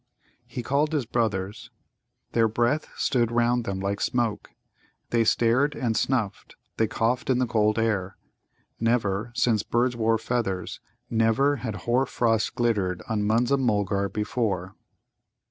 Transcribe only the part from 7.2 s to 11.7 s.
in the cold air. Never, since birds wore feathers never